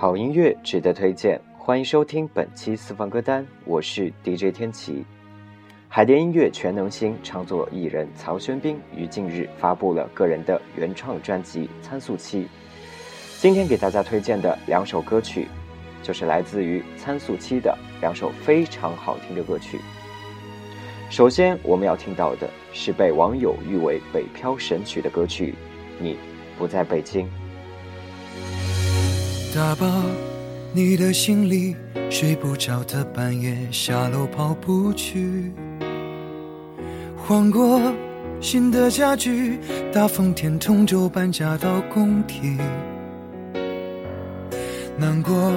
[0.00, 5.04] 好音乐值得推荐，欢迎收听本期私房歌单，我是 DJ 天琪。
[5.88, 12.42] 海蝶音乐全能星创作艺人曹轩宾于近日发布了个人的原创专辑《参宿期》。
[13.40, 15.48] 今天给大家推荐的两首歌曲，
[16.00, 19.80] 就是来自于《参宿期》的两首非常好听的歌曲。
[21.10, 25.50] 首先我们要听到的是被网友誉为“北漂神曲”的歌曲
[25.98, 26.16] 《你
[26.56, 27.26] 不在北京》。
[29.54, 30.02] 打包
[30.74, 31.74] 你的行李，
[32.10, 35.50] 睡不着的半夜下楼跑步去。
[37.16, 37.80] 换过
[38.40, 39.58] 新的家具，
[39.90, 42.58] 大风天同舟搬家到工体。
[44.98, 45.52] 难过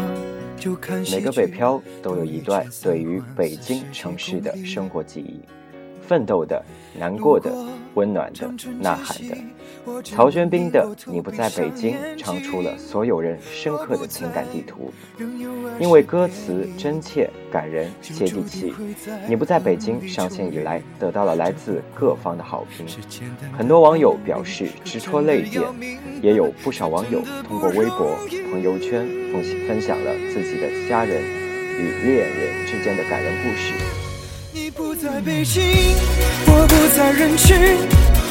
[0.57, 5.41] 就看每个北漂都有一段对于北京城市的生活记忆。
[6.11, 6.61] 奋斗的、
[6.99, 7.49] 难过的、
[7.93, 8.45] 温暖的、
[8.81, 9.37] 呐喊的，
[10.03, 14.91] 曹轩宾的《你不在北京》唱出了所有人深刻的情感地图。
[15.79, 18.73] 因为歌词真切、感人、接地气，
[19.25, 22.85] 《你不在北京》上线以来得到了来自各方的好评。
[23.57, 25.63] 很多网友表示直戳泪点，
[26.21, 28.17] 也有不少网友通过微博、
[28.51, 29.07] 朋友圈
[29.65, 34.10] 分享了自己的家人与恋人之间的感人故事。
[34.53, 35.63] 你不在北京，
[36.45, 37.55] 我不在人群，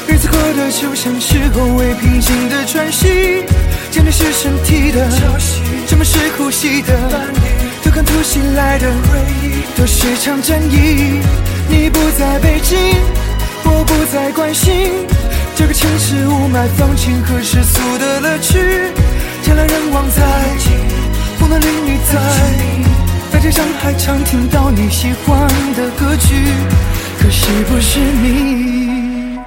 [0.07, 3.43] 日子过得就像是后未平静的喘息。
[3.89, 7.39] 见的是身体的潮汐，什么是呼吸的伴侣？
[7.83, 11.21] 突看突袭来的回忆，都是场战役。
[11.67, 12.77] 你不在北京，
[13.63, 15.07] 我不再关心
[15.55, 18.59] 这个城市雾霾、放晴和世俗的乐趣。
[18.59, 20.21] 人来人往在，
[21.39, 23.00] 风的淋雨在。
[23.41, 26.35] 街上还常听到你喜欢的歌曲，
[27.17, 29.39] 可是不是你？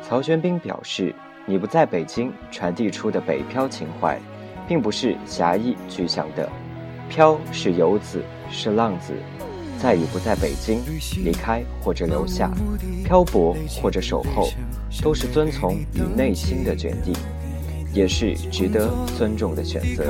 [0.00, 1.12] 曹轩宾表示
[1.44, 4.16] ：“你不在北京，传递出的北漂情怀，
[4.68, 6.48] 并不是狭义具象的。
[7.08, 9.12] 漂是游子，是浪子，
[9.76, 10.80] 在与不在北京，
[11.24, 12.48] 离开或者留下，
[13.04, 14.50] 漂泊或者守候，
[15.02, 17.12] 都是遵从你内心的决定。”
[17.92, 20.04] 也是值得尊重的选择。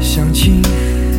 [0.00, 0.62] 相亲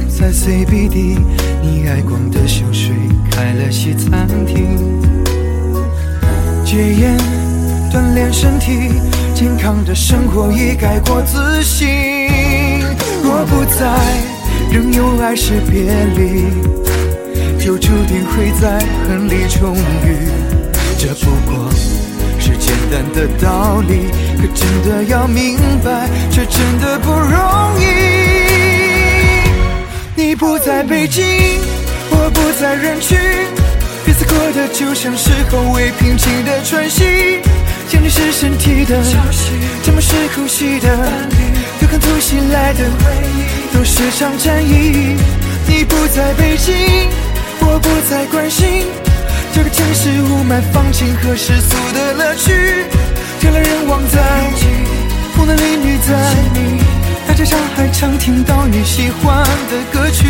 [0.07, 1.17] 在 CBD，
[1.61, 2.91] 你爱逛的秀水
[3.31, 5.01] 开了西餐厅。
[6.63, 7.17] 戒烟
[7.91, 8.99] 锻炼身体，
[9.33, 11.87] 健康的生活已改过自新。
[13.23, 13.97] 若不在，
[14.71, 15.83] 仍有爱是别
[16.15, 16.92] 离。
[17.63, 20.17] 就注定会在恨里重遇，
[20.99, 21.71] 这不过
[22.37, 27.85] 是简单的道理，可真的要明白，却真的不容易。
[30.13, 31.23] 你不在北京，
[32.09, 33.17] 我不在人群，
[34.05, 37.39] 彼此过的就像是后未平静的喘息。
[37.87, 39.51] 想你是身体的消息，
[39.85, 41.35] 沉默是呼吸的伴侣，
[41.79, 45.15] 突看突袭来的回忆，都是场战役。
[45.65, 47.22] 你不在北京。
[47.65, 48.85] 我不再关心
[49.53, 52.51] 这个城市雾霾、放晴和世俗的乐趣。
[53.41, 54.21] 人来人往在，
[55.35, 56.13] 风的淋雨在，
[57.27, 60.27] 大街上还常听到你喜欢的歌曲，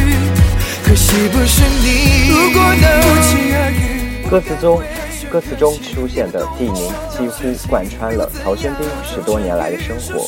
[0.84, 2.30] 可惜不是你。
[2.30, 4.30] 如果能不期而遇。
[4.30, 4.82] 歌词中，
[5.32, 10.28] 歌词中出现的地名几乎贯穿了曹轩宾十多年来的生活。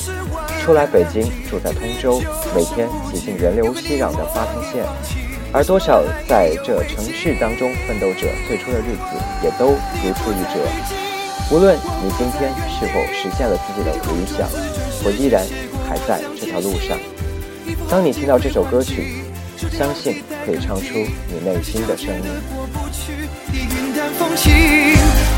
[0.63, 2.21] 初来北京，住在通州，
[2.55, 4.85] 每天挤进人流熙攘的八通线。
[5.55, 9.67] 而多少在这城市当中奋斗者最初的日子，也都
[10.03, 10.59] 如出一辙。
[11.49, 14.49] 无论你今天是否实现了自己的理想，
[15.05, 15.47] 我依然
[15.87, 16.99] 还在这条路上。
[17.89, 19.23] 当你听到这首歌曲，
[19.71, 20.91] 相信可以唱出
[21.31, 22.23] 你内心的声音。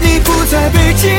[0.01, 1.11] 你不在北京，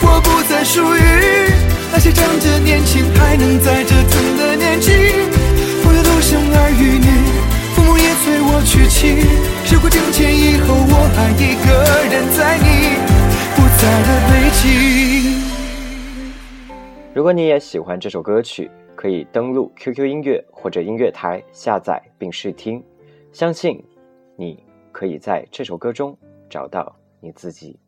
[0.00, 1.50] 我不再属于
[1.90, 4.92] 那些长着年轻还能在折腾的年纪。
[5.84, 7.51] 我要独生儿育女。
[8.44, 9.20] 我去亲，
[9.64, 11.70] 时过境迁以后，我还一个
[12.10, 12.98] 人在你
[13.54, 14.62] 不在的北京。
[17.14, 22.82] 如果你也喜欢这首歌曲，可以登录 QQ 音乐或者音乐台下载并试听，
[23.32, 23.82] 相信
[24.36, 26.16] 你可以在这首歌中
[26.50, 27.78] 找到你自己。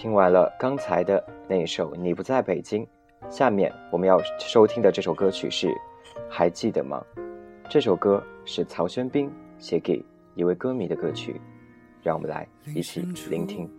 [0.00, 2.82] 听完了刚才的那一首《你不在北京》，
[3.28, 5.66] 下面我们要收听的这首歌曲是
[6.26, 7.04] 《还记得吗》。
[7.68, 10.02] 这首歌是曹轩宾写给
[10.34, 11.38] 一位歌迷的歌曲，
[12.02, 13.70] 让我们来一起聆听。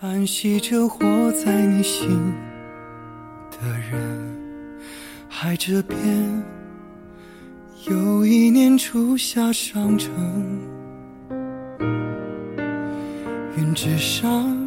[0.00, 2.34] 安息着活在你心
[3.48, 3.58] 的
[3.92, 4.80] 人，
[5.28, 5.96] 海这边
[7.88, 10.12] 有一年初夏上城，
[13.56, 14.59] 云之上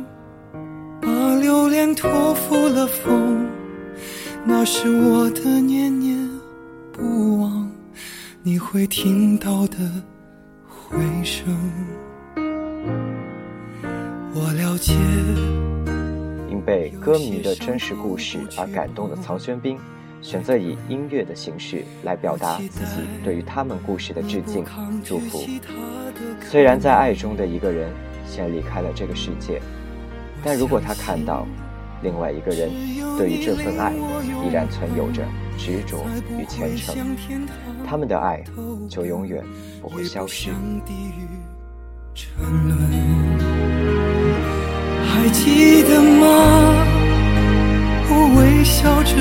[1.54, 3.48] 把留恋托付了风，
[4.44, 6.18] 那是我的念念
[6.92, 7.72] 不忘，
[8.42, 9.78] 你会听到的
[10.68, 11.56] 回声。
[14.34, 14.96] 我了解。
[16.50, 19.78] 因被歌迷的真实故事而感动的曹轩宾，
[20.24, 24.66] 选择以音乐的形式来表达自己对于他们故事的致敬、
[25.04, 25.44] 祝福。
[26.42, 27.92] 虽然在爱中的一个人
[28.28, 29.62] 先离开了这个世界，
[30.44, 31.48] 但如果他看到
[32.02, 32.70] 另外一个人
[33.18, 33.94] 对于这份爱
[34.46, 35.24] 依然存有着
[35.58, 36.06] 执着
[36.38, 37.16] 与虔诚，
[37.88, 38.44] 他们的爱
[38.90, 39.44] 就永远
[39.82, 40.50] 不会消失。
[45.06, 46.26] 还记得吗？
[48.10, 49.16] 我微笑着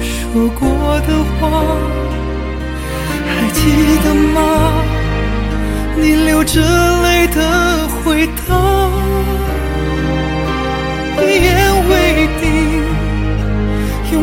[0.00, 0.66] 说过
[1.00, 1.08] 的
[1.38, 1.40] 话，
[3.28, 3.60] 还记
[4.02, 4.40] 得吗？
[5.94, 6.60] 你流着
[7.02, 8.40] 泪的回答，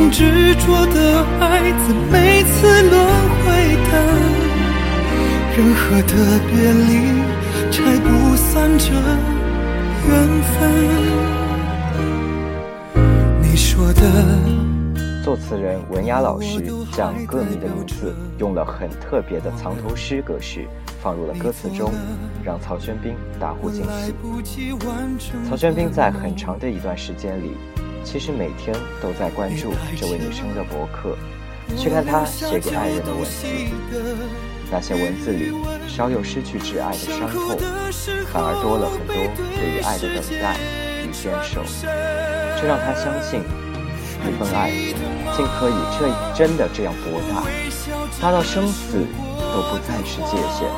[0.09, 2.93] 用执着的爱在每次轮
[3.45, 3.45] 回
[3.85, 3.91] 的
[5.55, 6.13] 任何的
[6.49, 6.89] 别离，
[7.69, 8.85] 拆不散这。
[10.07, 10.11] 缘
[10.41, 10.51] 分。
[13.43, 14.01] 你说的。
[15.23, 16.59] 作词人文雅老师
[16.91, 20.65] 将歌迷的名字用了很特别的藏头诗格式
[21.03, 21.93] 放入了歌词中，
[22.43, 24.11] 让曹轩宾大呼惊喜。
[25.47, 27.51] 曹轩宾在很长的一段时间里，
[28.03, 31.15] 其实每天都在关注这位女生的博客，
[31.77, 33.45] 去看她写给爱人的文字。
[34.71, 35.51] 那些文字里
[35.87, 37.57] 少有失去挚爱的伤痛，
[38.31, 39.15] 反而多了很多
[39.57, 40.57] 对于爱的等待
[41.01, 41.63] 与坚守。
[42.59, 43.41] 这让她相信，
[44.21, 44.69] 一份爱
[45.35, 46.05] 竟可以这
[46.35, 47.41] 真的这样博大，
[48.21, 49.05] 大到生死
[49.53, 50.69] 都不再是界限，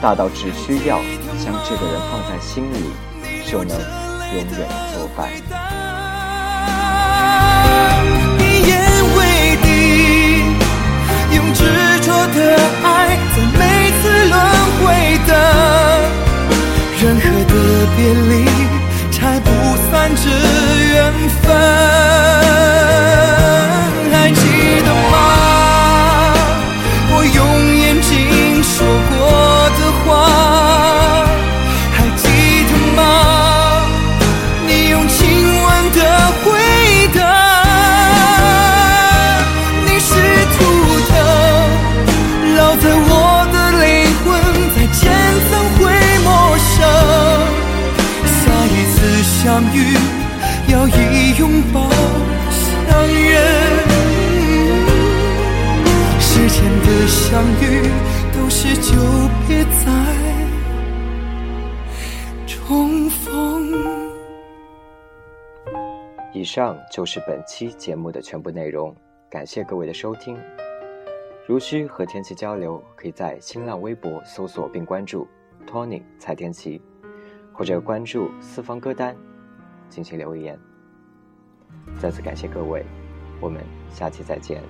[0.00, 0.96] 大到只需要
[1.44, 2.92] 将这个人放在心里，
[3.46, 3.76] 就能
[4.32, 5.28] 永远作伴。
[11.34, 11.64] 用执
[12.00, 13.51] 着的爱。
[49.62, 49.78] 相遇
[50.72, 51.88] 要以拥抱
[52.50, 53.40] 相认，
[56.18, 57.64] 世间的相遇
[58.34, 58.90] 都是久
[59.46, 59.86] 别再
[62.44, 63.70] 重逢。
[66.32, 68.92] 以上就是本期节目的全部内容，
[69.30, 70.36] 感谢各位的收听。
[71.46, 75.24] 如需和天琪交流，可以在新浪微博搜索并关注
[75.70, 76.82] Tony 蔡天琪，
[77.52, 79.16] 或者关注四方歌单。
[79.92, 80.58] 进行留言。
[82.00, 82.82] 再次感谢各位
[83.40, 84.62] 我们下期再见。